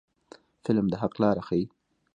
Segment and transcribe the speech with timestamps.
[0.63, 1.65] فلم د حق لاره ښيي